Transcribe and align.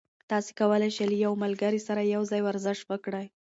تاسي 0.29 0.51
کولای 0.59 0.91
شئ 0.95 1.05
له 1.11 1.17
یو 1.25 1.33
ملګري 1.43 1.79
سره 1.87 2.01
یوځای 2.15 2.41
ورزش 2.43 2.79
وکړئ. 2.89 3.25